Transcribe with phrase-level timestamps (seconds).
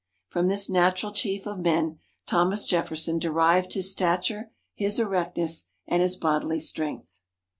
[0.29, 6.15] From this natural chief of men, Thomas Jefferson derived his stature, his erectness, and his
[6.15, 7.19] bodily strength.